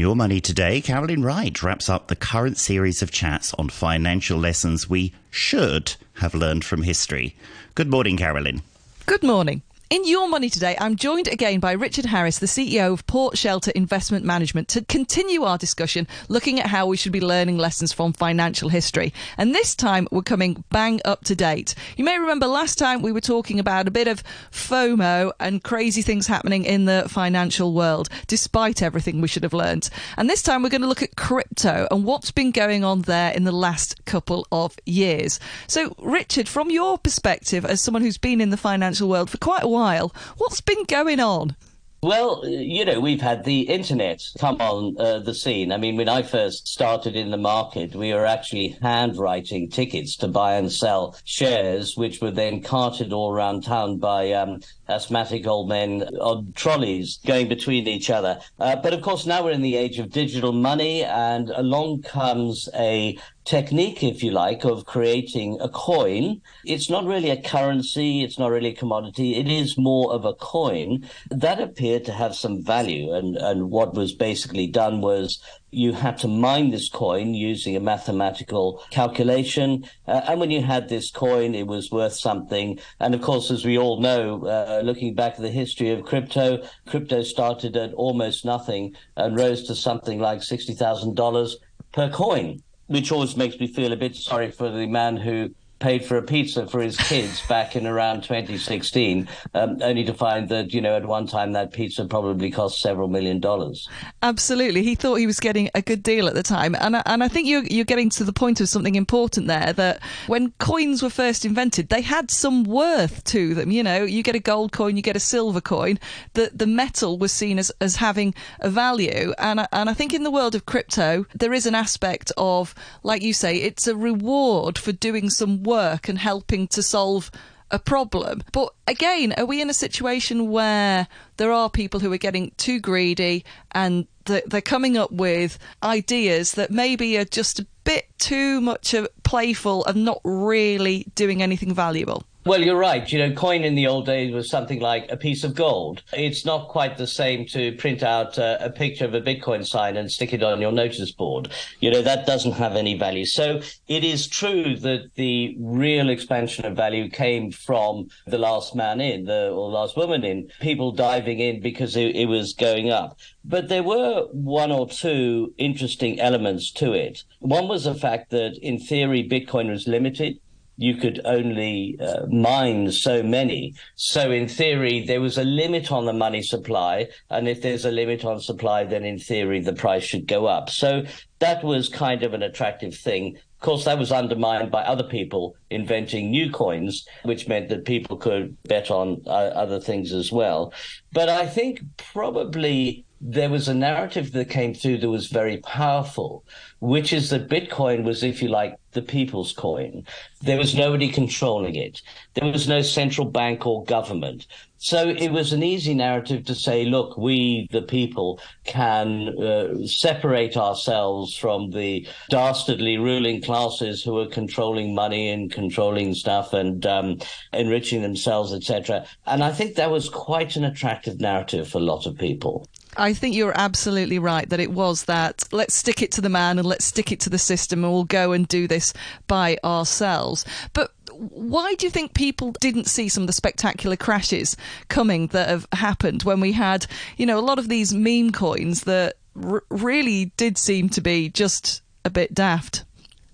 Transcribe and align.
Your 0.00 0.16
Money 0.16 0.40
Today, 0.40 0.80
Carolyn 0.80 1.22
Wright 1.22 1.62
wraps 1.62 1.90
up 1.90 2.08
the 2.08 2.16
current 2.16 2.56
series 2.56 3.02
of 3.02 3.10
chats 3.10 3.52
on 3.58 3.68
financial 3.68 4.38
lessons 4.38 4.88
we 4.88 5.12
should 5.28 5.94
have 6.14 6.34
learned 6.34 6.64
from 6.64 6.84
history. 6.84 7.36
Good 7.74 7.90
morning, 7.90 8.16
Carolyn. 8.16 8.62
Good 9.04 9.22
morning. 9.22 9.60
In 9.90 10.06
Your 10.06 10.28
Money 10.28 10.48
today, 10.48 10.76
I'm 10.80 10.94
joined 10.94 11.26
again 11.26 11.58
by 11.58 11.72
Richard 11.72 12.04
Harris, 12.04 12.38
the 12.38 12.46
CEO 12.46 12.92
of 12.92 13.04
Port 13.08 13.36
Shelter 13.36 13.72
Investment 13.72 14.24
Management, 14.24 14.68
to 14.68 14.84
continue 14.84 15.42
our 15.42 15.58
discussion 15.58 16.06
looking 16.28 16.60
at 16.60 16.66
how 16.66 16.86
we 16.86 16.96
should 16.96 17.10
be 17.10 17.20
learning 17.20 17.58
lessons 17.58 17.92
from 17.92 18.12
financial 18.12 18.68
history. 18.68 19.12
And 19.36 19.52
this 19.52 19.74
time, 19.74 20.06
we're 20.12 20.22
coming 20.22 20.62
bang 20.70 21.00
up 21.04 21.24
to 21.24 21.34
date. 21.34 21.74
You 21.96 22.04
may 22.04 22.20
remember 22.20 22.46
last 22.46 22.78
time 22.78 23.02
we 23.02 23.10
were 23.10 23.20
talking 23.20 23.58
about 23.58 23.88
a 23.88 23.90
bit 23.90 24.06
of 24.06 24.22
FOMO 24.52 25.32
and 25.40 25.60
crazy 25.64 26.02
things 26.02 26.28
happening 26.28 26.64
in 26.66 26.84
the 26.84 27.06
financial 27.08 27.74
world, 27.74 28.08
despite 28.28 28.82
everything 28.82 29.20
we 29.20 29.26
should 29.26 29.42
have 29.42 29.52
learned. 29.52 29.90
And 30.16 30.30
this 30.30 30.40
time, 30.40 30.62
we're 30.62 30.68
going 30.68 30.82
to 30.82 30.86
look 30.86 31.02
at 31.02 31.16
crypto 31.16 31.88
and 31.90 32.04
what's 32.04 32.30
been 32.30 32.52
going 32.52 32.84
on 32.84 33.02
there 33.02 33.32
in 33.32 33.42
the 33.42 33.50
last 33.50 34.04
couple 34.04 34.46
of 34.52 34.76
years. 34.86 35.40
So, 35.66 35.96
Richard, 35.98 36.48
from 36.48 36.70
your 36.70 36.96
perspective, 36.96 37.64
as 37.64 37.80
someone 37.80 38.02
who's 38.02 38.18
been 38.18 38.40
in 38.40 38.50
the 38.50 38.56
financial 38.56 39.08
world 39.08 39.28
for 39.28 39.38
quite 39.38 39.64
a 39.64 39.66
while, 39.66 39.79
while. 39.80 40.12
What's 40.36 40.60
been 40.60 40.84
going 40.84 41.20
on? 41.20 41.56
Well, 42.02 42.48
you 42.48 42.86
know, 42.86 42.98
we've 42.98 43.20
had 43.20 43.44
the 43.44 43.60
internet 43.60 44.22
come 44.38 44.56
on 44.58 44.96
uh, 44.98 45.18
the 45.18 45.34
scene. 45.34 45.70
I 45.70 45.76
mean, 45.76 45.98
when 45.98 46.08
I 46.08 46.22
first 46.22 46.66
started 46.66 47.14
in 47.14 47.30
the 47.30 47.36
market, 47.36 47.94
we 47.94 48.14
were 48.14 48.24
actually 48.24 48.78
handwriting 48.80 49.68
tickets 49.68 50.16
to 50.16 50.28
buy 50.28 50.54
and 50.54 50.72
sell 50.72 51.14
shares, 51.24 51.98
which 51.98 52.22
were 52.22 52.30
then 52.30 52.62
carted 52.62 53.12
all 53.12 53.30
around 53.30 53.64
town 53.64 53.98
by 53.98 54.32
um, 54.32 54.60
asthmatic 54.88 55.46
old 55.46 55.68
men 55.68 56.04
on 56.20 56.54
trolleys 56.56 57.18
going 57.26 57.48
between 57.48 57.86
each 57.86 58.08
other. 58.08 58.40
Uh, 58.58 58.76
but 58.76 58.94
of 58.94 59.02
course, 59.02 59.26
now 59.26 59.44
we're 59.44 59.50
in 59.50 59.60
the 59.60 59.76
age 59.76 59.98
of 59.98 60.10
digital 60.10 60.52
money, 60.52 61.04
and 61.04 61.50
along 61.50 62.00
comes 62.00 62.66
a 62.74 63.18
technique, 63.44 64.02
if 64.02 64.22
you 64.22 64.30
like, 64.30 64.64
of 64.64 64.86
creating 64.86 65.58
a 65.60 65.68
coin. 65.68 66.40
It's 66.64 66.88
not 66.88 67.04
really 67.04 67.30
a 67.30 67.42
currency, 67.42 68.22
it's 68.22 68.38
not 68.38 68.50
really 68.50 68.70
a 68.70 68.74
commodity, 68.74 69.36
it 69.36 69.48
is 69.48 69.76
more 69.76 70.12
of 70.12 70.24
a 70.24 70.34
coin 70.34 71.08
that 71.30 71.60
to 71.98 72.12
have 72.12 72.36
some 72.36 72.62
value. 72.62 73.12
And, 73.12 73.36
and 73.36 73.70
what 73.70 73.94
was 73.94 74.12
basically 74.12 74.66
done 74.66 75.00
was 75.00 75.42
you 75.70 75.92
had 75.92 76.18
to 76.18 76.28
mine 76.28 76.70
this 76.70 76.88
coin 76.88 77.34
using 77.34 77.74
a 77.74 77.80
mathematical 77.80 78.82
calculation. 78.90 79.84
Uh, 80.06 80.20
and 80.28 80.38
when 80.38 80.50
you 80.50 80.62
had 80.62 80.88
this 80.88 81.10
coin, 81.10 81.54
it 81.54 81.66
was 81.66 81.90
worth 81.90 82.14
something. 82.14 82.78
And 83.00 83.14
of 83.14 83.22
course, 83.22 83.50
as 83.50 83.64
we 83.64 83.78
all 83.78 84.00
know, 84.00 84.46
uh, 84.46 84.82
looking 84.84 85.14
back 85.14 85.34
at 85.34 85.40
the 85.40 85.50
history 85.50 85.90
of 85.90 86.04
crypto, 86.04 86.62
crypto 86.86 87.22
started 87.22 87.76
at 87.76 87.94
almost 87.94 88.44
nothing 88.44 88.94
and 89.16 89.36
rose 89.36 89.64
to 89.64 89.74
something 89.74 90.20
like 90.20 90.40
$60,000 90.40 91.54
per 91.92 92.10
coin 92.10 92.62
which 92.90 93.12
always 93.12 93.36
makes 93.36 93.56
me 93.60 93.68
feel 93.68 93.92
a 93.92 93.96
bit 93.96 94.16
sorry 94.16 94.50
for 94.50 94.68
the 94.68 94.84
man 94.84 95.16
who 95.16 95.48
paid 95.80 96.04
for 96.04 96.18
a 96.18 96.22
pizza 96.22 96.66
for 96.66 96.80
his 96.80 96.96
kids 96.96 97.44
back 97.48 97.74
in 97.74 97.86
around 97.86 98.22
2016, 98.22 99.26
um, 99.54 99.78
only 99.82 100.04
to 100.04 100.14
find 100.14 100.50
that, 100.50 100.72
you 100.74 100.80
know, 100.80 100.94
at 100.94 101.06
one 101.06 101.26
time 101.26 101.52
that 101.52 101.72
pizza 101.72 102.04
probably 102.04 102.50
cost 102.50 102.80
several 102.80 103.08
million 103.08 103.40
dollars. 103.40 103.88
Absolutely. 104.22 104.82
He 104.82 104.94
thought 104.94 105.16
he 105.16 105.26
was 105.26 105.40
getting 105.40 105.70
a 105.74 105.80
good 105.80 106.02
deal 106.02 106.28
at 106.28 106.34
the 106.34 106.42
time. 106.42 106.76
And, 106.78 106.96
I, 106.96 107.02
and 107.06 107.24
I 107.24 107.28
think 107.28 107.48
you're, 107.48 107.64
you're 107.64 107.86
getting 107.86 108.10
to 108.10 108.24
the 108.24 108.32
point 108.32 108.60
of 108.60 108.68
something 108.68 108.94
important 108.94 109.46
there 109.46 109.72
that 109.72 110.00
when 110.26 110.52
coins 110.58 111.02
were 111.02 111.10
first 111.10 111.46
invented, 111.46 111.88
they 111.88 112.02
had 112.02 112.30
some 112.30 112.64
worth 112.64 113.24
to 113.24 113.54
them. 113.54 113.70
You 113.70 113.82
know, 113.82 114.04
you 114.04 114.22
get 114.22 114.36
a 114.36 114.40
gold 114.40 114.72
coin, 114.72 114.96
you 114.96 115.02
get 115.02 115.16
a 115.16 115.20
silver 115.20 115.62
coin. 115.62 115.98
The, 116.34 116.50
the 116.54 116.66
metal 116.66 117.18
was 117.18 117.32
seen 117.32 117.58
as, 117.58 117.72
as 117.80 117.96
having 117.96 118.34
a 118.60 118.68
value. 118.68 119.32
And, 119.38 119.66
and 119.72 119.88
I 119.88 119.94
think 119.94 120.12
in 120.12 120.24
the 120.24 120.30
world 120.30 120.54
of 120.54 120.66
crypto, 120.66 121.24
there 121.34 121.54
is 121.54 121.64
an 121.64 121.74
aspect 121.74 122.32
of, 122.36 122.74
like 123.02 123.22
you 123.22 123.32
say, 123.32 123.56
it's 123.56 123.86
a 123.86 123.96
reward 123.96 124.76
for 124.76 124.92
doing 124.92 125.30
some 125.30 125.62
work 125.62 125.69
and 126.08 126.18
helping 126.18 126.68
to 126.68 126.82
solve 126.82 127.30
a 127.70 127.78
problem. 127.78 128.42
But 128.52 128.72
again, 128.86 129.32
are 129.38 129.46
we 129.46 129.60
in 129.60 129.70
a 129.70 129.74
situation 129.74 130.50
where 130.50 131.06
there 131.36 131.52
are 131.52 131.70
people 131.70 132.00
who 132.00 132.12
are 132.12 132.18
getting 132.18 132.52
too 132.56 132.80
greedy 132.80 133.44
and 133.72 134.06
they're 134.24 134.60
coming 134.60 134.96
up 134.96 135.10
with 135.10 135.58
ideas 135.82 136.52
that 136.52 136.70
maybe 136.70 137.16
are 137.18 137.24
just 137.24 137.60
a 137.60 137.66
bit 137.84 138.06
too 138.18 138.60
much 138.60 138.94
uh, 138.94 139.08
playful 139.22 139.84
and 139.86 140.04
not 140.04 140.20
really 140.24 141.06
doing 141.14 141.42
anything 141.42 141.74
valuable? 141.74 142.24
Well, 142.46 142.62
you're 142.62 142.78
right. 142.78 143.10
You 143.12 143.18
know, 143.18 143.34
coin 143.34 143.64
in 143.64 143.74
the 143.74 143.86
old 143.86 144.06
days 144.06 144.32
was 144.32 144.48
something 144.48 144.80
like 144.80 145.12
a 145.12 145.16
piece 145.18 145.44
of 145.44 145.54
gold. 145.54 146.02
It's 146.14 146.46
not 146.46 146.68
quite 146.68 146.96
the 146.96 147.06
same 147.06 147.44
to 147.48 147.72
print 147.72 148.02
out 148.02 148.38
uh, 148.38 148.56
a 148.60 148.70
picture 148.70 149.04
of 149.04 149.12
a 149.12 149.20
Bitcoin 149.20 149.66
sign 149.66 149.98
and 149.98 150.10
stick 150.10 150.32
it 150.32 150.42
on 150.42 150.58
your 150.58 150.72
notice 150.72 151.12
board. 151.12 151.50
You 151.80 151.90
know, 151.90 152.00
that 152.00 152.24
doesn't 152.24 152.52
have 152.52 152.76
any 152.76 152.96
value. 152.96 153.26
So 153.26 153.60
it 153.88 154.04
is 154.04 154.26
true 154.26 154.74
that 154.76 155.14
the 155.16 155.54
real 155.60 156.08
expansion 156.08 156.64
of 156.64 156.76
value 156.76 157.10
came 157.10 157.52
from 157.52 158.08
the 158.26 158.38
last 158.38 158.74
man 158.74 159.02
in, 159.02 159.26
the 159.26 159.50
or 159.50 159.68
last 159.68 159.94
woman 159.94 160.24
in, 160.24 160.48
people 160.60 160.92
diving 160.92 161.40
in 161.40 161.60
because 161.60 161.94
it, 161.94 162.16
it 162.16 162.24
was 162.24 162.54
going 162.54 162.90
up. 162.90 163.18
But 163.44 163.68
there 163.68 163.82
were 163.82 164.28
one 164.32 164.72
or 164.72 164.88
two 164.88 165.52
interesting 165.58 166.18
elements 166.18 166.72
to 166.72 166.94
it. 166.94 167.22
One 167.40 167.68
was 167.68 167.84
the 167.84 167.94
fact 167.94 168.30
that 168.30 168.56
in 168.62 168.78
theory, 168.78 169.28
Bitcoin 169.28 169.68
was 169.68 169.86
limited 169.86 170.40
you 170.80 170.96
could 170.96 171.20
only 171.26 171.98
uh, 172.00 172.24
mine 172.30 172.90
so 172.90 173.22
many. 173.22 173.74
So 173.96 174.30
in 174.30 174.48
theory, 174.48 175.04
there 175.06 175.20
was 175.20 175.36
a 175.36 175.44
limit 175.44 175.92
on 175.92 176.06
the 176.06 176.14
money 176.14 176.40
supply. 176.40 177.08
And 177.28 177.46
if 177.46 177.60
there's 177.60 177.84
a 177.84 177.90
limit 177.90 178.24
on 178.24 178.40
supply, 178.40 178.84
then 178.84 179.04
in 179.04 179.18
theory, 179.18 179.60
the 179.60 179.74
price 179.74 180.04
should 180.04 180.26
go 180.26 180.46
up. 180.46 180.70
So 180.70 181.04
that 181.40 181.62
was 181.62 181.90
kind 181.90 182.22
of 182.22 182.32
an 182.32 182.42
attractive 182.42 182.96
thing. 182.96 183.36
Of 183.36 183.60
course, 183.60 183.84
that 183.84 183.98
was 183.98 184.10
undermined 184.10 184.70
by 184.70 184.80
other 184.84 185.04
people 185.04 185.54
inventing 185.68 186.30
new 186.30 186.50
coins, 186.50 187.06
which 187.24 187.46
meant 187.46 187.68
that 187.68 187.84
people 187.84 188.16
could 188.16 188.56
bet 188.62 188.90
on 188.90 189.20
uh, 189.26 189.52
other 189.64 189.80
things 189.80 190.14
as 190.14 190.32
well. 190.32 190.72
But 191.12 191.28
I 191.28 191.46
think 191.46 191.82
probably 191.98 193.04
there 193.20 193.50
was 193.50 193.68
a 193.68 193.74
narrative 193.74 194.32
that 194.32 194.48
came 194.48 194.72
through 194.72 194.96
that 194.98 195.10
was 195.10 195.26
very 195.26 195.58
powerful, 195.58 196.42
which 196.80 197.12
is 197.12 197.28
that 197.28 197.50
Bitcoin 197.50 198.02
was, 198.02 198.22
if 198.22 198.40
you 198.40 198.48
like, 198.48 198.79
the 198.92 199.02
people's 199.02 199.52
coin. 199.52 200.04
There 200.42 200.58
was 200.58 200.74
nobody 200.74 201.08
controlling 201.08 201.74
it. 201.76 202.02
There 202.34 202.50
was 202.50 202.68
no 202.68 202.82
central 202.82 203.26
bank 203.26 203.66
or 203.66 203.84
government. 203.84 204.46
So 204.82 205.10
it 205.10 205.30
was 205.30 205.52
an 205.52 205.62
easy 205.62 205.92
narrative 205.92 206.46
to 206.46 206.54
say, 206.54 206.86
look, 206.86 207.18
we, 207.18 207.68
the 207.70 207.82
people, 207.82 208.40
can 208.64 209.28
uh, 209.38 209.86
separate 209.86 210.56
ourselves 210.56 211.36
from 211.36 211.70
the 211.70 212.08
dastardly 212.30 212.96
ruling 212.96 213.42
classes 213.42 214.02
who 214.02 214.18
are 214.18 214.26
controlling 214.26 214.94
money 214.94 215.28
and 215.28 215.52
controlling 215.52 216.14
stuff 216.14 216.54
and 216.54 216.86
um, 216.86 217.18
enriching 217.52 218.00
themselves, 218.00 218.54
etc. 218.54 219.04
And 219.26 219.44
I 219.44 219.52
think 219.52 219.74
that 219.74 219.90
was 219.90 220.08
quite 220.08 220.56
an 220.56 220.64
attractive 220.64 221.20
narrative 221.20 221.68
for 221.68 221.76
a 221.76 221.82
lot 221.82 222.06
of 222.06 222.16
people. 222.16 222.66
I 222.96 223.12
think 223.12 223.36
you're 223.36 223.56
absolutely 223.56 224.18
right 224.18 224.48
that 224.48 224.60
it 224.60 224.72
was 224.72 225.04
that 225.04 225.44
let's 225.52 225.74
stick 225.74 226.00
it 226.00 226.10
to 226.12 226.22
the 226.22 226.28
man 226.28 226.58
and 226.58 226.66
let's 226.66 226.86
stick 226.86 227.12
it 227.12 227.20
to 227.20 227.30
the 227.30 227.38
system 227.38 227.84
and 227.84 227.92
we'll 227.92 228.04
go 228.04 228.32
and 228.32 228.48
do 228.48 228.66
this 228.66 228.94
by 229.26 229.58
ourselves. 229.62 230.44
But 230.72 230.90
why 231.28 231.74
do 231.74 231.86
you 231.86 231.90
think 231.90 232.14
people 232.14 232.52
didn't 232.60 232.86
see 232.86 233.08
some 233.08 233.22
of 233.22 233.26
the 233.26 233.32
spectacular 233.32 233.96
crashes 233.96 234.56
coming 234.88 235.26
that 235.28 235.48
have 235.48 235.66
happened 235.72 236.22
when 236.22 236.40
we 236.40 236.52
had, 236.52 236.86
you 237.18 237.26
know, 237.26 237.38
a 237.38 237.40
lot 237.40 237.58
of 237.58 237.68
these 237.68 237.92
meme 237.92 238.30
coins 238.30 238.84
that 238.84 239.16
r- 239.40 239.62
really 239.68 240.32
did 240.36 240.56
seem 240.56 240.88
to 240.90 241.00
be 241.00 241.28
just 241.28 241.82
a 242.04 242.10
bit 242.10 242.32
daft? 242.32 242.84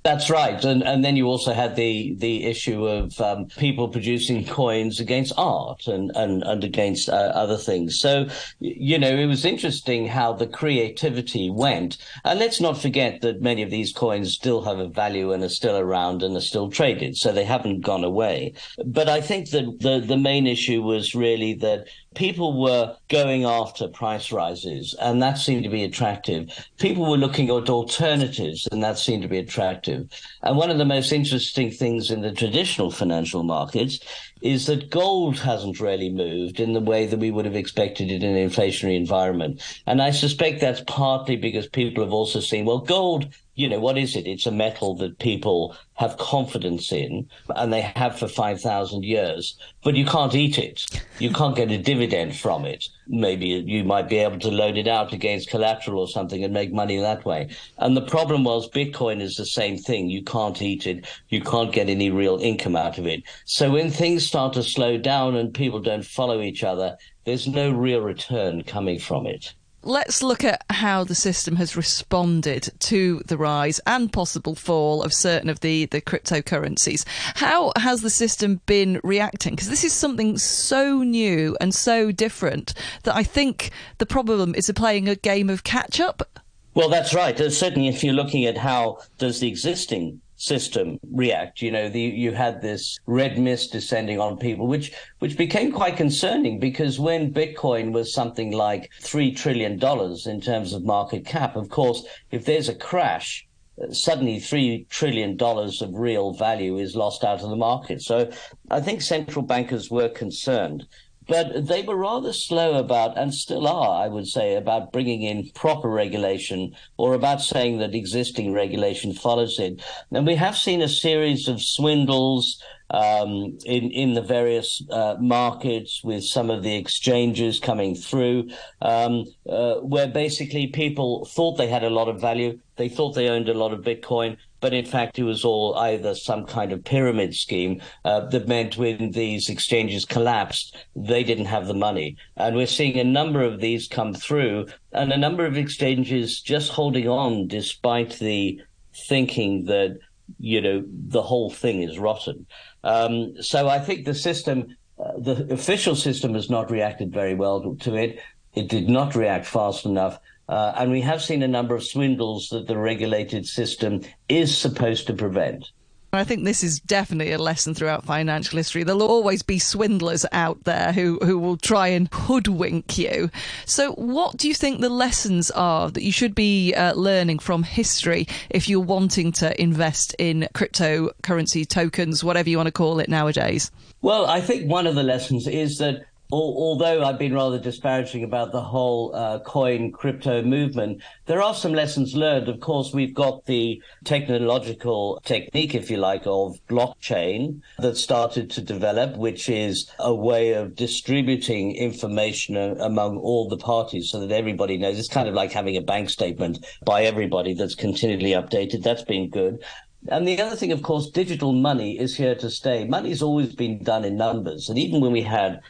That's 0.06 0.31
right, 0.31 0.65
and 0.65 0.84
and 0.84 1.05
then 1.05 1.17
you 1.17 1.27
also 1.27 1.53
had 1.53 1.75
the 1.75 2.15
the 2.15 2.44
issue 2.44 2.87
of 2.87 3.21
um, 3.21 3.47
people 3.47 3.89
producing 3.89 4.47
coins 4.60 5.01
against 5.01 5.33
art 5.36 5.89
and 5.89 6.13
and 6.15 6.45
and 6.45 6.63
against 6.63 7.09
uh, 7.09 7.33
other 7.34 7.57
things. 7.57 7.98
So 7.98 8.28
you 8.60 9.01
know 9.01 9.10
it 9.10 9.27
was 9.27 9.45
interesting 9.45 10.07
how 10.07 10.33
the 10.33 10.47
creativity 10.47 11.51
went. 11.51 11.98
And 12.25 12.39
let's 12.39 12.60
not 12.60 12.78
forget 12.78 13.21
that 13.22 13.42
many 13.42 13.63
of 13.63 13.71
these 13.71 13.92
coins 13.92 14.33
still 14.33 14.63
have 14.63 14.78
a 14.78 14.86
value 14.86 15.33
and 15.33 15.42
are 15.42 15.48
still 15.48 15.77
around 15.77 16.22
and 16.22 16.36
are 16.36 16.41
still 16.53 16.71
traded, 16.71 17.16
so 17.16 17.33
they 17.33 17.45
haven't 17.45 17.80
gone 17.80 18.04
away. 18.04 18.53
But 18.84 19.09
I 19.09 19.21
think 19.21 19.51
that 19.51 19.80
the 19.80 19.98
the 19.98 20.16
main 20.16 20.47
issue 20.47 20.83
was 20.83 21.16
really 21.16 21.54
that 21.54 21.89
people 22.16 22.60
were 22.60 22.97
going 23.09 23.45
after 23.45 23.86
price 23.86 24.33
rises, 24.33 24.95
and 25.01 25.22
that 25.22 25.39
seemed 25.39 25.63
to 25.63 25.68
be 25.68 25.84
attractive. 25.84 26.68
People 26.78 27.09
were 27.09 27.16
looking 27.16 27.51
at 27.51 27.71
alternatives, 27.71 28.66
and 28.72 28.83
that 28.83 28.98
seemed 28.98 29.22
to 29.22 29.28
be 29.28 29.39
attractive. 29.39 30.09
And 30.42 30.57
one 30.57 30.71
of 30.71 30.78
the 30.78 30.84
most 30.84 31.13
interesting 31.13 31.71
things 31.71 32.10
in 32.10 32.22
the 32.22 32.33
traditional 32.33 32.91
financial 32.91 33.45
markets 33.45 34.01
is 34.42 34.66
that 34.66 34.91
gold 34.91 35.38
hasn't 35.38 35.80
really 35.80 36.10
moved 36.10 36.60
in 36.60 36.72
the 36.72 36.80
way 36.80 37.06
that 37.06 37.18
we 37.18 37.30
would 37.30 37.44
have 37.44 37.56
expected 37.56 38.10
it 38.10 38.22
in 38.22 38.36
an 38.36 38.48
inflationary 38.48 38.97
environment. 38.97 39.62
And 39.86 40.03
I 40.03 40.10
suspect 40.10 40.60
that's 40.60 40.83
partly 40.86 41.36
because 41.36 41.66
people 41.66 42.04
have 42.04 42.12
also 42.12 42.41
seen, 42.41 42.65
well, 42.65 42.78
gold 42.78 43.28
you 43.56 43.68
know, 43.71 43.80
what 43.80 43.98
is 43.98 44.15
it? 44.15 44.27
It's 44.27 44.47
a 44.47 44.53
metal 44.53 44.94
that 44.97 45.18
people 45.18 45.74
have 45.94 46.18
confidence 46.18 46.92
in 46.92 47.28
and 47.56 47.72
they 47.72 47.80
have 47.80 48.18
for 48.18 48.28
5,000 48.28 49.03
years, 49.03 49.59
but 49.83 49.97
you 49.97 50.04
can't 50.04 50.34
eat 50.34 50.59
it. 50.59 50.84
You 51.18 51.32
can't 51.32 51.56
get 51.56 51.71
a 51.71 51.78
dividend 51.78 52.36
from 52.36 52.66
it. 52.66 52.86
Maybe 53.08 53.47
you 53.47 53.84
might 53.84 54.08
be 54.08 54.18
able 54.18 54.38
to 54.41 54.50
load 54.50 54.76
it 54.76 54.88
out 54.88 55.12
against 55.12 55.50
collateral 55.50 56.00
or 56.00 56.08
something 56.08 56.42
and 56.42 56.53
make 56.53 56.72
money 56.72 56.98
that 56.98 57.24
way. 57.24 57.48
And 57.78 57.97
the 57.97 58.03
problem 58.03 58.44
was 58.44 58.68
Bitcoin 58.70 59.20
is 59.20 59.36
the 59.36 59.47
same 59.47 59.78
thing. 59.78 60.10
You 60.10 60.22
can't 60.22 60.60
eat 60.60 60.86
it. 60.86 61.06
You 61.28 61.41
can't 61.41 61.72
get 61.72 61.88
any 61.88 62.10
real 62.10 62.38
income 62.38 62.76
out 62.76 62.98
of 62.98 63.06
it. 63.06 63.22
So 63.44 63.70
when 63.70 63.91
things 63.91 64.26
start 64.26 64.54
to 64.54 64.62
slow 64.62 64.98
down 64.98 65.36
and 65.36 65.54
people 65.54 65.80
don't 65.80 66.04
follow 66.04 66.41
each 66.42 66.64
other, 66.64 66.97
there's 67.24 67.47
no 67.47 67.70
real 67.70 68.00
return 68.00 68.62
coming 68.62 68.98
from 68.98 69.26
it 69.26 69.54
let's 69.86 70.22
look 70.22 70.44
at 70.44 70.65
how 70.71 71.04
the 71.04 71.15
system 71.15 71.56
has 71.56 71.77
responded 71.77 72.71
to 72.80 73.22
the 73.27 73.36
rise 73.36 73.80
and 73.86 74.12
possible 74.12 74.54
fall 74.54 75.03
of 75.03 75.12
certain 75.15 75.48
of 75.48 75.60
the, 75.60 75.86
the 75.86 76.00
cryptocurrencies. 76.00 77.04
How 77.36 77.72
has 77.77 78.03
the 78.03 78.10
system 78.10 78.60
been 78.66 79.00
reacting? 79.04 79.54
Because 79.54 79.68
this 79.68 79.84
is 79.84 79.92
something 79.92 80.38
so 80.38 81.03
new 81.03 81.56
and 81.60 81.74
so 81.74 82.10
different 82.10 82.74
that 83.04 83.15
I 83.15 83.22
think 83.22 83.71
the 83.98 84.06
problem 84.06 84.54
is 84.54 84.71
playing 84.74 85.09
a 85.09 85.15
game 85.15 85.48
of 85.48 85.65
catch 85.65 86.00
up. 86.00 86.28
Well, 86.74 86.91
that's 86.91 87.15
right. 87.15 87.39
Certainly, 87.39 87.89
if 87.89 88.04
you're 88.04 88.12
looking 88.12 88.44
at 88.44 88.59
how 88.59 88.98
does 89.16 89.41
the 89.41 89.48
existing 89.48 90.21
system 90.36 90.98
react. 91.12 91.62
You 91.62 91.71
know, 91.71 91.88
the, 91.88 92.00
you 92.00 92.33
had 92.33 92.62
this 92.62 92.98
red 93.06 93.38
mist 93.38 93.72
descending 93.72 94.21
on 94.21 94.38
people, 94.38 94.66
which 94.66 94.92
which 95.18 95.36
became 95.36 95.72
quite 95.72 95.97
concerning 95.97 96.60
because 96.60 97.00
when 97.00 97.33
Bitcoin 97.33 97.92
was 97.92 98.12
something 98.12 98.53
like 98.53 98.91
three 99.00 99.33
trillion 99.33 99.78
dollars 99.78 100.27
in 100.27 100.41
terms 100.41 100.72
of 100.72 100.84
market 100.84 101.24
cap, 101.24 101.56
of 101.56 101.68
course, 101.68 102.04
if 102.30 102.44
there's 102.44 102.68
a 102.68 102.74
crash, 102.74 103.47
uh, 103.83 103.92
suddenly 103.92 104.38
three 104.38 104.86
trillion 104.91 105.36
dollars 105.36 105.83
of 105.83 105.94
real 105.94 106.33
value 106.33 106.78
is 106.78 106.94
lost 106.97 107.24
out 107.24 107.42
of 107.42 107.50
the 107.50 107.56
market. 107.56 108.03
So 108.03 108.30
I 108.71 108.80
think 108.80 109.03
central 109.03 109.44
bankers 109.44 109.91
were 109.91 110.09
concerned. 110.09 110.86
But 111.28 111.67
they 111.67 111.83
were 111.83 111.97
rather 111.97 112.33
slow 112.33 112.78
about, 112.78 113.19
and 113.19 113.34
still 113.34 113.67
are, 113.67 114.05
I 114.05 114.09
would 114.09 114.28
say, 114.28 114.55
about 114.55 114.93
bringing 114.93 115.23
in 115.23 115.51
proper 115.51 115.89
regulation 115.89 116.77
or 116.97 117.15
about 117.15 117.41
saying 117.41 117.78
that 117.78 117.95
existing 117.95 118.53
regulation 118.53 119.13
follows 119.13 119.59
it. 119.59 119.83
And 120.13 120.27
we 120.27 120.37
have 120.37 120.57
seen 120.57 120.83
a 120.83 120.89
series 120.89 121.49
of 121.49 121.63
swindles 121.63 122.63
um, 122.91 123.59
in 123.65 123.91
in 123.91 124.15
the 124.15 124.22
various 124.22 124.83
uh, 124.91 125.16
markets 125.18 126.03
with 126.04 126.24
some 126.24 126.50
of 126.50 126.62
the 126.62 126.77
exchanges 126.77 127.59
coming 127.59 127.94
through, 127.94 128.48
um, 128.83 129.24
uh, 129.48 129.74
where 129.77 130.09
basically 130.09 130.68
people 130.68 131.24
thought 131.27 131.56
they 131.56 131.68
had 131.68 131.84
a 131.84 131.91
lot 131.91 132.09
of 132.09 132.21
value, 132.21 132.59
they 132.77 132.88
thought 132.88 133.15
they 133.15 133.28
owned 133.28 133.48
a 133.48 133.54
lot 133.54 133.72
of 133.72 133.80
Bitcoin, 133.80 134.36
but 134.60 134.72
in 134.72 134.84
fact 134.84 135.18
it 135.18 135.24
was 135.24 135.44
all 135.44 135.74
either 135.77 136.15
some 136.15 136.44
kind 136.47 136.72
of 136.72 136.84
pyramid 136.84 137.34
scheme 137.34 137.80
uh, 138.04 138.21
that 138.27 138.48
meant 138.48 138.77
when 138.77 139.10
these 139.10 139.48
exchanges 139.48 140.04
collapsed, 140.04 140.77
they 140.94 141.24
didn't 141.24 141.47
have 141.47 141.66
the 141.66 141.74
money. 141.74 142.16
And 142.36 142.56
we're 142.56 142.66
seeing 142.66 142.98
a 142.98 143.04
number 143.04 143.42
of 143.42 143.60
these 143.60 143.89
come 143.89 144.15
through, 144.15 144.66
and 144.92 145.12
a 145.12 145.18
number 145.18 145.44
of 145.44 145.56
exchanges 145.56 146.41
just 146.41 146.71
holding 146.71 147.09
on 147.09 147.48
despite 147.48 148.18
the 148.18 148.60
thinking 149.09 149.65
that 149.66 149.98
you 150.39 150.61
know 150.61 150.84
the 150.87 151.23
whole 151.23 151.51
thing 151.51 151.83
is 151.83 151.99
rotten. 151.99 152.47
Um, 152.84 153.41
so 153.43 153.69
I 153.69 153.78
think 153.78 154.05
the 154.05 154.15
system, 154.15 154.77
uh, 154.99 155.13
the 155.19 155.53
official 155.53 155.97
system, 155.97 156.34
has 156.34 156.51
not 156.51 156.71
reacted 156.71 157.13
very 157.13 157.34
well 157.34 157.77
to 157.81 157.95
it. 157.95 158.21
It 158.55 158.69
did 158.69 158.89
not 158.89 159.15
react 159.15 159.47
fast 159.47 159.84
enough. 159.84 160.19
Uh, 160.49 160.73
and 160.77 160.93
we 160.93 161.01
have 161.01 161.23
seen 161.23 161.43
a 161.43 161.49
number 161.49 161.75
of 161.75 161.84
swindles 161.84 162.49
that 162.51 162.69
the 162.69 162.78
regulated 162.78 163.47
system 163.47 164.03
is 164.28 164.57
supposed 164.57 165.07
to 165.09 165.13
prevent. 165.13 165.71
I 166.18 166.24
think 166.24 166.45
this 166.45 166.63
is 166.63 166.80
definitely 166.80 167.33
a 167.33 167.39
lesson 167.39 167.74
throughout 167.74 168.04
financial 168.04 168.57
history. 168.57 168.83
There'll 168.83 169.03
always 169.03 169.42
be 169.42 169.59
swindlers 169.59 170.24
out 170.33 170.65
there 170.65 170.92
who, 170.92 171.18
who 171.22 171.39
will 171.39 171.57
try 171.57 171.89
and 171.89 172.09
hoodwink 172.13 172.98
you. 172.98 173.30
So, 173.65 173.92
what 173.92 174.36
do 174.36 174.48
you 174.48 174.54
think 174.54 174.80
the 174.80 174.89
lessons 174.89 175.51
are 175.51 175.91
that 175.91 176.03
you 176.03 176.13
should 176.13 176.34
be 176.34 176.74
uh, 176.74 176.95
learning 176.95 177.39
from 177.41 177.63
history 177.63 178.27
if 178.51 178.68
you're 178.68 178.80
wanting 178.80 179.33
to 179.33 179.60
invest 179.60 180.15
in 180.18 180.48
cryptocurrency 180.54 181.66
tokens, 181.66 182.22
whatever 182.22 182.48
you 182.48 182.57
want 182.57 182.68
to 182.68 182.72
call 182.72 183.01
it 183.01 183.09
nowadays? 183.09 183.71
Well, 184.03 184.27
I 184.27 184.41
think 184.41 184.71
one 184.71 184.86
of 184.86 184.95
the 184.95 185.03
lessons 185.03 185.47
is 185.47 185.78
that 185.78 186.07
although 186.33 187.05
I've 187.05 187.19
been 187.19 187.34
rather 187.34 187.59
disparaging 187.59 188.25
about 188.25 188.53
the 188.53 188.63
whole 188.63 189.15
uh, 189.15 189.39
coin 189.41 189.93
crypto 189.93 190.43
movement, 190.43 191.03
there 191.27 191.43
are 191.43 191.55
some 191.55 191.73
lessons 191.73 192.15
learned. 192.15 192.49
Of 192.49 192.61
course, 192.61 192.93
we've 192.93 193.15
got 193.15 193.47
the 193.47 193.81
technological 194.05 195.21
technique, 195.25 195.75
if 195.75 195.91
you 195.91 195.99
like, 195.99 196.23
of 196.27 196.59
blockchain 196.69 197.61
that 197.78 197.97
started 197.97 198.51
to 198.51 198.61
develop, 198.61 199.17
which 199.17 199.49
is 199.49 199.91
a 199.99 200.15
way 200.15 200.53
of 200.53 200.75
distributing 200.75 201.77
information 201.77 202.57
among 202.57 203.19
all 203.19 203.49
the 203.49 203.57
parties 203.57 204.11
so 204.11 204.21
that 204.21 204.33
everybody 204.34 204.77
knows. 204.77 204.99
It's 204.99 205.09
kind 205.09 205.28
of 205.28 205.34
like 205.34 205.53
having 205.53 205.77
a 205.77 205.83
bank 205.83 206.11
statement 206.11 206.65
by 206.84 207.05
everybody 207.05 207.55
that's 207.55 207.75
continually 207.75 208.31
updated. 208.31 208.83
That's 208.83 209.05
been 209.05 209.31
good. 209.31 209.63
And 210.09 210.27
the 210.27 210.41
other 210.41 210.55
thing, 210.55 210.71
of 210.71 210.83
course, 210.83 211.11
digital 211.11 211.53
money 211.53 211.99
is 211.99 212.17
here 212.17 212.37
to 212.37 212.49
stay. 212.49 212.84
Money's 212.84 213.23
always 213.23 213.55
been 213.55 213.83
done 213.83 214.05
in 214.05 214.17
numbers. 214.17 214.69
And 214.69 214.78
even 214.78 215.01
when 215.01 215.11
we 215.11 215.23
had 215.23 215.61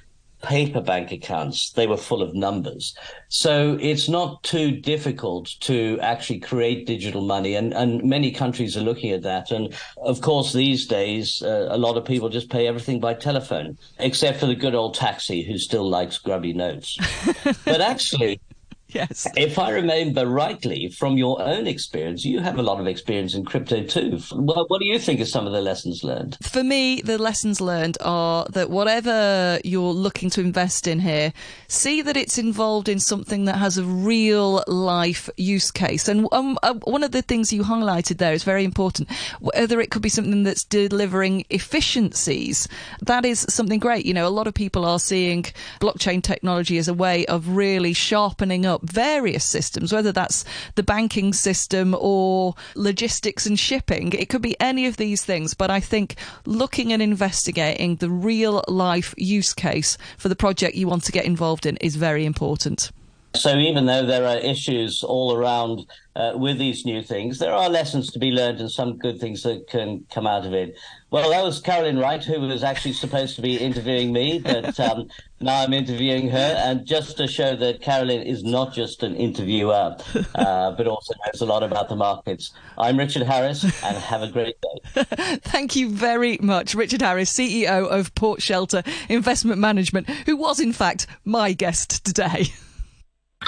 paper 0.42 0.80
bank 0.80 1.12
accounts, 1.12 1.72
they 1.72 1.86
were 1.86 1.96
full 1.96 2.22
of 2.22 2.34
numbers. 2.34 2.96
So 3.28 3.78
it's 3.80 4.08
not 4.08 4.42
too 4.42 4.70
difficult 4.72 5.50
to 5.60 5.98
actually 6.00 6.40
create 6.40 6.86
digital 6.86 7.22
money. 7.22 7.54
And, 7.54 7.72
and 7.74 8.02
many 8.04 8.30
countries 8.30 8.76
are 8.76 8.82
looking 8.82 9.10
at 9.12 9.22
that. 9.22 9.50
And 9.50 9.74
of 9.98 10.20
course, 10.20 10.52
these 10.52 10.86
days, 10.86 11.42
uh, 11.42 11.68
a 11.70 11.78
lot 11.78 11.96
of 11.96 12.04
people 12.04 12.28
just 12.28 12.50
pay 12.50 12.66
everything 12.66 13.00
by 13.00 13.14
telephone, 13.14 13.78
except 13.98 14.38
for 14.40 14.46
the 14.46 14.54
good 14.54 14.74
old 14.74 14.94
taxi 14.94 15.42
who 15.42 15.58
still 15.58 15.88
likes 15.88 16.18
grubby 16.18 16.52
notes. 16.52 16.98
but 17.64 17.80
actually, 17.80 18.40
Yes. 18.88 19.26
If 19.36 19.58
I 19.58 19.70
remember 19.70 20.26
rightly 20.26 20.88
from 20.88 21.18
your 21.18 21.42
own 21.42 21.66
experience, 21.66 22.24
you 22.24 22.38
have 22.40 22.58
a 22.58 22.62
lot 22.62 22.80
of 22.80 22.86
experience 22.86 23.34
in 23.34 23.44
crypto 23.44 23.82
too. 23.82 24.18
What, 24.32 24.70
what 24.70 24.80
do 24.80 24.86
you 24.86 24.98
think 24.98 25.20
are 25.20 25.26
some 25.26 25.46
of 25.46 25.52
the 25.52 25.60
lessons 25.60 26.04
learned? 26.04 26.38
For 26.42 26.62
me, 26.62 27.02
the 27.02 27.18
lessons 27.18 27.60
learned 27.60 27.98
are 28.00 28.46
that 28.50 28.70
whatever 28.70 29.58
you're 29.64 29.92
looking 29.92 30.30
to 30.30 30.40
invest 30.40 30.86
in 30.86 31.00
here, 31.00 31.32
see 31.66 32.00
that 32.02 32.16
it's 32.16 32.38
involved 32.38 32.88
in 32.88 33.00
something 33.00 33.44
that 33.46 33.56
has 33.56 33.76
a 33.76 33.84
real 33.84 34.62
life 34.68 35.28
use 35.36 35.70
case. 35.70 36.06
And 36.08 36.28
um, 36.30 36.56
uh, 36.62 36.74
one 36.84 37.02
of 37.02 37.10
the 37.10 37.22
things 37.22 37.52
you 37.52 37.64
highlighted 37.64 38.18
there 38.18 38.32
is 38.32 38.44
very 38.44 38.64
important. 38.64 39.10
Whether 39.40 39.80
it 39.80 39.90
could 39.90 40.02
be 40.02 40.08
something 40.08 40.44
that's 40.44 40.64
delivering 40.64 41.44
efficiencies, 41.50 42.68
that 43.02 43.24
is 43.24 43.46
something 43.48 43.80
great. 43.80 44.06
You 44.06 44.14
know, 44.14 44.28
a 44.28 44.30
lot 44.30 44.46
of 44.46 44.54
people 44.54 44.84
are 44.84 45.00
seeing 45.00 45.42
blockchain 45.80 46.22
technology 46.22 46.78
as 46.78 46.86
a 46.86 46.94
way 46.94 47.26
of 47.26 47.48
really 47.48 47.92
sharpening 47.92 48.64
up 48.76 48.82
various 48.88 49.44
systems, 49.44 49.92
whether 49.92 50.12
that's 50.12 50.44
the 50.76 50.82
banking 50.82 51.32
system 51.32 51.96
or 51.98 52.54
logistics 52.74 53.46
and 53.46 53.58
shipping. 53.58 54.12
It 54.12 54.28
could 54.28 54.42
be 54.42 54.58
any 54.60 54.86
of 54.86 54.96
these 54.96 55.24
things, 55.24 55.54
but 55.54 55.70
I 55.70 55.80
think 55.80 56.16
looking 56.44 56.92
and 56.92 57.02
investigating 57.02 57.96
the 57.96 58.10
real 58.10 58.64
life 58.68 59.14
use 59.16 59.52
case 59.52 59.98
for 60.18 60.28
the 60.28 60.36
project 60.36 60.76
you 60.76 60.86
want 60.86 61.04
to 61.04 61.12
get 61.12 61.24
involved 61.24 61.66
in 61.66 61.76
is 61.78 61.96
very 61.96 62.24
important. 62.24 62.92
So 63.36 63.56
even 63.56 63.86
though 63.86 64.04
there 64.04 64.26
are 64.26 64.38
issues 64.38 65.02
all 65.02 65.36
around 65.36 65.86
uh, 66.14 66.32
with 66.34 66.58
these 66.58 66.84
new 66.84 67.02
things, 67.02 67.38
there 67.38 67.52
are 67.52 67.68
lessons 67.68 68.10
to 68.12 68.18
be 68.18 68.30
learned 68.30 68.60
and 68.60 68.70
some 68.70 68.98
good 68.98 69.20
things 69.20 69.42
that 69.42 69.68
can 69.68 70.04
come 70.12 70.26
out 70.26 70.46
of 70.46 70.52
it. 70.52 70.76
Well, 71.10 71.30
that 71.30 71.44
was 71.44 71.60
Carolyn 71.60 71.98
Wright, 71.98 72.22
who 72.22 72.40
was 72.40 72.64
actually 72.64 72.94
supposed 72.94 73.36
to 73.36 73.42
be 73.42 73.56
interviewing 73.56 74.12
me, 74.12 74.38
but 74.38 74.78
um, 74.80 75.08
now 75.40 75.62
I'm 75.62 75.72
interviewing 75.72 76.28
her. 76.30 76.54
And 76.58 76.84
just 76.84 77.16
to 77.18 77.28
show 77.28 77.54
that 77.56 77.80
Carolyn 77.80 78.22
is 78.22 78.42
not 78.42 78.74
just 78.74 79.02
an 79.02 79.14
interviewer, 79.14 79.96
uh, 80.34 80.70
but 80.76 80.86
also 80.86 81.14
knows 81.24 81.40
a 81.40 81.46
lot 81.46 81.62
about 81.62 81.88
the 81.88 81.96
markets. 81.96 82.52
I'm 82.76 82.98
Richard 82.98 83.22
Harris, 83.22 83.64
and 83.64 83.96
have 83.96 84.22
a 84.22 84.28
great 84.28 84.56
day. 84.60 85.04
Thank 85.42 85.76
you 85.76 85.90
very 85.90 86.38
much, 86.40 86.74
Richard 86.74 87.02
Harris, 87.02 87.32
CEO 87.32 87.86
of 87.88 88.14
Port 88.14 88.42
Shelter 88.42 88.82
Investment 89.08 89.60
Management, 89.60 90.08
who 90.26 90.36
was, 90.36 90.58
in 90.58 90.72
fact, 90.72 91.06
my 91.24 91.52
guest 91.52 92.04
today. 92.04 92.46